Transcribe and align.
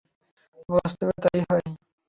বাস্তবেও 0.69 1.17
তাই 1.23 1.39
হয়। 1.47 1.65